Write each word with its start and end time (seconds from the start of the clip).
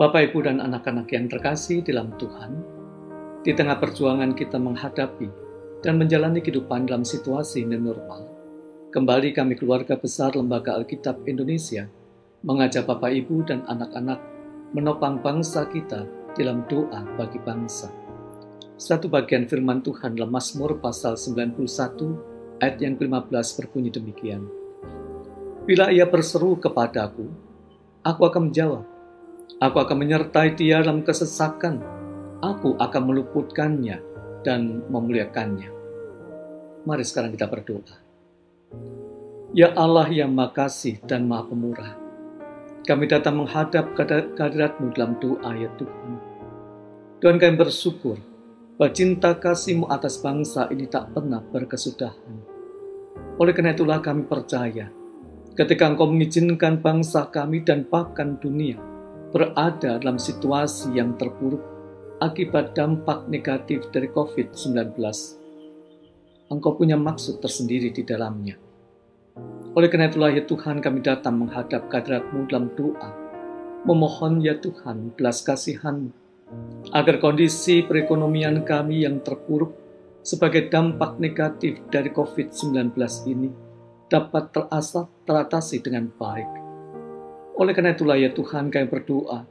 Bapak, 0.00 0.32
Ibu, 0.32 0.48
dan 0.48 0.64
anak-anak 0.64 1.12
yang 1.12 1.28
terkasih 1.28 1.84
dalam 1.84 2.16
Tuhan, 2.16 2.56
di 3.44 3.52
tengah 3.52 3.76
perjuangan 3.76 4.32
kita 4.32 4.56
menghadapi 4.56 5.28
dan 5.84 6.00
menjalani 6.00 6.40
kehidupan 6.40 6.88
dalam 6.88 7.04
situasi 7.04 7.68
non 7.68 7.84
normal, 7.84 8.24
kembali 8.96 9.36
kami 9.36 9.60
keluarga 9.60 10.00
besar 10.00 10.32
Lembaga 10.32 10.72
Alkitab 10.80 11.28
Indonesia 11.28 11.84
mengajak 12.40 12.88
Bapak, 12.88 13.12
Ibu, 13.12 13.44
dan 13.44 13.60
anak-anak 13.68 14.16
menopang 14.72 15.20
bangsa 15.20 15.68
kita 15.68 16.08
dalam 16.32 16.64
doa 16.64 17.04
bagi 17.20 17.36
bangsa. 17.44 17.92
Satu 18.80 19.12
bagian 19.12 19.44
firman 19.44 19.84
Tuhan 19.84 20.16
dalam 20.16 20.32
Mazmur 20.32 20.80
pasal 20.80 21.20
91 21.20 21.60
ayat 22.64 22.80
yang 22.80 22.96
ke-15 22.96 23.46
berbunyi 23.52 23.92
demikian. 23.92 24.48
Bila 25.68 25.92
ia 25.92 26.08
berseru 26.08 26.56
kepadaku, 26.56 27.28
aku 28.00 28.22
akan 28.24 28.48
menjawab. 28.48 28.89
Aku 29.60 29.76
akan 29.76 30.00
menyertai 30.00 30.56
dia 30.56 30.80
dalam 30.80 31.04
kesesakan. 31.04 31.84
Aku 32.40 32.80
akan 32.80 33.02
meluputkannya 33.12 34.00
dan 34.40 34.80
memuliakannya. 34.88 35.68
Mari 36.88 37.04
sekarang 37.04 37.36
kita 37.36 37.44
berdoa. 37.44 38.00
Ya 39.52 39.68
Allah 39.76 40.08
yang 40.08 40.32
makasih 40.32 41.04
dan 41.04 41.28
maha 41.28 41.44
pemurah, 41.44 41.92
kami 42.88 43.04
datang 43.04 43.44
menghadap 43.44 43.92
kehadiratmu 43.92 44.96
dalam 44.96 45.20
doa 45.20 45.52
ya 45.52 45.68
Tuhan. 45.76 46.10
Tuhan 47.20 47.36
kami 47.36 47.60
bersyukur 47.60 48.16
bahwa 48.80 48.96
cinta 48.96 49.36
kasihmu 49.36 49.92
atas 49.92 50.24
bangsa 50.24 50.72
ini 50.72 50.88
tak 50.88 51.12
pernah 51.12 51.44
berkesudahan. 51.44 52.36
Oleh 53.36 53.52
karena 53.52 53.76
itulah 53.76 54.00
kami 54.00 54.24
percaya 54.24 54.88
ketika 55.52 55.84
engkau 55.84 56.08
mengizinkan 56.08 56.80
bangsa 56.80 57.28
kami 57.28 57.60
dan 57.60 57.84
bahkan 57.84 58.40
dunia 58.40 58.80
berada 59.30 59.98
dalam 59.98 60.18
situasi 60.18 60.94
yang 60.98 61.14
terpuruk 61.14 61.62
akibat 62.20 62.76
dampak 62.76 63.26
negatif 63.30 63.88
dari 63.94 64.10
COVID-19. 64.10 64.94
Engkau 66.50 66.74
punya 66.74 66.98
maksud 66.98 67.38
tersendiri 67.38 67.94
di 67.94 68.02
dalamnya. 68.02 68.58
Oleh 69.72 69.86
karena 69.86 70.10
itulah 70.10 70.34
ya 70.34 70.42
Tuhan 70.42 70.82
kami 70.82 71.00
datang 71.00 71.38
menghadap 71.38 71.86
kehadiratmu 71.86 72.50
dalam 72.50 72.74
doa. 72.74 73.10
Memohon 73.86 74.44
ya 74.44 74.58
Tuhan 74.58 75.14
belas 75.16 75.40
kasihanmu 75.46 76.12
agar 76.90 77.22
kondisi 77.22 77.86
perekonomian 77.86 78.66
kami 78.66 79.06
yang 79.06 79.22
terpuruk 79.22 79.72
sebagai 80.20 80.68
dampak 80.68 81.16
negatif 81.22 81.80
dari 81.88 82.10
COVID-19 82.12 82.92
ini 83.30 83.48
dapat 84.10 84.50
terasa 84.52 85.06
teratasi 85.24 85.80
dengan 85.80 86.10
baik. 86.10 86.59
Oleh 87.60 87.76
karena 87.76 87.92
itulah 87.92 88.16
ya 88.16 88.32
Tuhan 88.32 88.72
kami 88.72 88.88
berdoa 88.88 89.44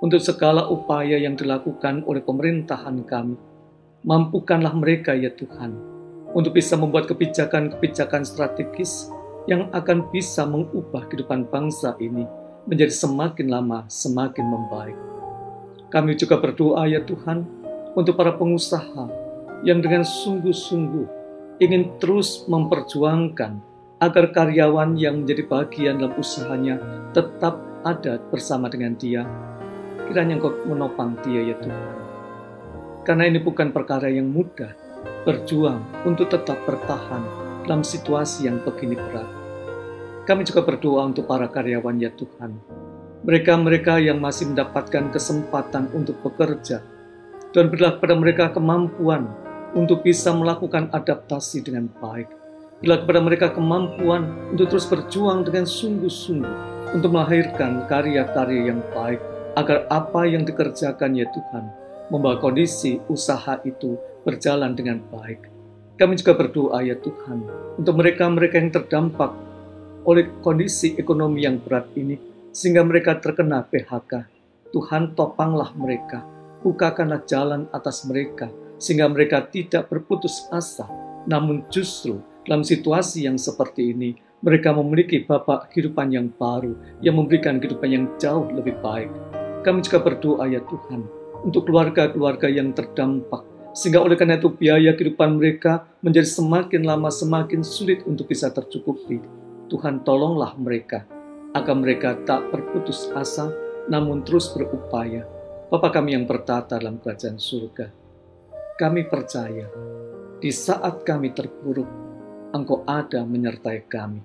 untuk 0.00 0.24
segala 0.24 0.72
upaya 0.72 1.20
yang 1.20 1.36
dilakukan 1.36 2.00
oleh 2.08 2.24
pemerintahan 2.24 3.04
kami. 3.04 3.36
Mampukanlah 4.08 4.72
mereka 4.72 5.12
ya 5.12 5.28
Tuhan 5.28 5.76
untuk 6.32 6.56
bisa 6.56 6.80
membuat 6.80 7.12
kebijakan-kebijakan 7.12 8.24
strategis 8.24 9.12
yang 9.44 9.68
akan 9.76 10.08
bisa 10.08 10.48
mengubah 10.48 11.04
kehidupan 11.12 11.44
bangsa 11.52 11.92
ini 12.00 12.24
menjadi 12.64 12.88
semakin 12.88 13.52
lama 13.52 13.84
semakin 13.84 14.46
membaik. 14.48 14.98
Kami 15.92 16.16
juga 16.16 16.40
berdoa 16.40 16.88
ya 16.88 17.04
Tuhan 17.04 17.44
untuk 17.92 18.16
para 18.16 18.32
pengusaha 18.32 19.12
yang 19.60 19.84
dengan 19.84 20.08
sungguh-sungguh 20.08 21.06
ingin 21.60 22.00
terus 22.00 22.48
memperjuangkan 22.48 23.60
agar 24.02 24.34
karyawan 24.34 24.98
yang 24.98 25.22
menjadi 25.22 25.46
bagian 25.46 26.02
dalam 26.02 26.18
usahanya 26.18 26.82
tetap 27.14 27.62
ada 27.86 28.18
bersama 28.34 28.66
dengan 28.66 28.98
dia. 28.98 29.22
Kiranya 30.10 30.42
engkau 30.42 30.50
menopang 30.66 31.14
dia 31.22 31.54
ya 31.54 31.56
Tuhan. 31.62 31.94
Karena 33.06 33.30
ini 33.30 33.38
bukan 33.38 33.70
perkara 33.70 34.10
yang 34.10 34.26
mudah, 34.26 34.74
berjuang 35.22 36.02
untuk 36.02 36.34
tetap 36.34 36.58
bertahan 36.66 37.22
dalam 37.62 37.86
situasi 37.86 38.50
yang 38.50 38.58
begini 38.66 38.98
berat. 38.98 39.30
Kami 40.26 40.42
juga 40.42 40.66
berdoa 40.66 41.06
untuk 41.06 41.30
para 41.30 41.46
karyawan 41.46 42.02
ya 42.02 42.10
Tuhan. 42.10 42.58
Mereka-mereka 43.22 44.02
yang 44.02 44.18
masih 44.18 44.50
mendapatkan 44.50 45.14
kesempatan 45.14 45.94
untuk 45.94 46.18
bekerja. 46.26 46.82
Dan 47.54 47.70
berilah 47.70 48.00
kepada 48.00 48.14
mereka 48.18 48.44
kemampuan 48.50 49.30
untuk 49.78 50.02
bisa 50.02 50.34
melakukan 50.34 50.90
adaptasi 50.90 51.62
dengan 51.62 51.86
baik. 52.00 52.41
Berilah 52.82 52.98
kepada 53.06 53.20
mereka 53.22 53.46
kemampuan 53.54 54.50
untuk 54.50 54.74
terus 54.74 54.90
berjuang 54.90 55.46
dengan 55.46 55.62
sungguh-sungguh 55.62 56.54
untuk 56.98 57.14
melahirkan 57.14 57.86
karya-karya 57.86 58.74
yang 58.74 58.82
baik 58.90 59.22
agar 59.54 59.86
apa 59.86 60.26
yang 60.26 60.42
dikerjakan 60.42 61.14
ya 61.14 61.30
Tuhan 61.30 61.64
membawa 62.10 62.42
kondisi 62.42 62.98
usaha 63.06 63.62
itu 63.62 63.94
berjalan 64.26 64.74
dengan 64.74 64.98
baik 65.14 65.52
kami 66.02 66.18
juga 66.18 66.34
berdoa 66.34 66.82
ya 66.82 66.98
Tuhan 66.98 67.46
untuk 67.78 67.94
mereka-mereka 67.94 68.58
yang 68.58 68.74
terdampak 68.74 69.30
oleh 70.02 70.26
kondisi 70.42 70.98
ekonomi 70.98 71.46
yang 71.46 71.62
berat 71.62 71.86
ini 71.94 72.18
sehingga 72.50 72.82
mereka 72.82 73.22
terkena 73.22 73.62
PHK. 73.62 74.26
Tuhan 74.72 75.12
topanglah 75.12 75.70
mereka, 75.76 76.24
bukakanlah 76.64 77.22
jalan 77.28 77.68
atas 77.70 78.02
mereka 78.08 78.48
sehingga 78.80 79.06
mereka 79.06 79.46
tidak 79.46 79.86
berputus 79.92 80.48
asa. 80.50 80.88
Namun 81.28 81.62
justru 81.70 82.18
dalam 82.46 82.66
situasi 82.66 83.26
yang 83.26 83.38
seperti 83.38 83.94
ini 83.94 84.14
mereka 84.42 84.74
memiliki 84.74 85.22
bapak 85.22 85.70
kehidupan 85.70 86.10
yang 86.10 86.26
baru 86.34 86.74
yang 86.98 87.14
memberikan 87.18 87.62
kehidupan 87.62 87.88
yang 87.90 88.04
jauh 88.18 88.50
lebih 88.50 88.74
baik. 88.82 89.10
Kami 89.62 89.78
juga 89.86 90.02
berdoa 90.02 90.50
ya 90.50 90.58
Tuhan 90.66 91.06
untuk 91.46 91.70
keluarga-keluarga 91.70 92.50
yang 92.50 92.74
terdampak 92.74 93.46
sehingga 93.72 94.04
oleh 94.04 94.20
karena 94.20 94.36
itu 94.36 94.52
biaya 94.52 94.92
kehidupan 94.92 95.40
mereka 95.40 95.88
menjadi 96.04 96.28
semakin 96.28 96.84
lama 96.84 97.08
semakin 97.08 97.64
sulit 97.64 98.04
untuk 98.04 98.28
bisa 98.28 98.52
tercukupi. 98.52 99.22
Tuhan 99.72 100.04
tolonglah 100.04 100.52
mereka, 100.60 101.08
agar 101.56 101.72
mereka 101.72 102.20
tak 102.28 102.52
berputus 102.52 103.08
asa, 103.16 103.48
namun 103.88 104.20
terus 104.20 104.52
berupaya. 104.52 105.24
Bapa 105.72 105.88
kami 105.88 106.12
yang 106.12 106.28
bertata 106.28 106.76
dalam 106.76 107.00
kerajaan 107.00 107.40
surga, 107.40 107.88
kami 108.76 109.08
percaya 109.08 109.64
di 110.36 110.52
saat 110.52 111.00
kami 111.08 111.32
terpuruk, 111.32 111.88
Engkau 112.52 112.84
ada 112.84 113.24
menyertai 113.24 113.88
kami. 113.88 114.20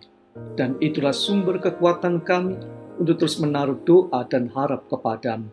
Dan 0.54 0.78
itulah 0.84 1.16
sumber 1.16 1.58
kekuatan 1.58 2.22
kami 2.22 2.60
untuk 3.02 3.18
terus 3.18 3.42
menaruh 3.42 3.80
doa 3.82 4.22
dan 4.30 4.52
harap 4.54 4.86
kepadamu. 4.92 5.50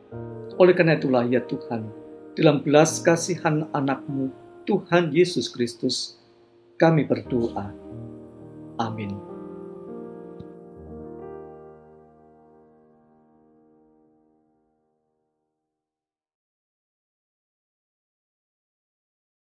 Oleh 0.60 0.74
karena 0.76 0.98
itulah 0.98 1.24
ya 1.26 1.40
Tuhan, 1.42 1.88
dalam 2.34 2.62
belas 2.62 3.00
kasihan 3.00 3.66
anakmu, 3.72 4.30
Tuhan 4.66 5.10
Yesus 5.10 5.50
Kristus, 5.50 6.18
kami 6.78 7.06
berdoa. 7.06 7.70
Amin. 8.78 9.33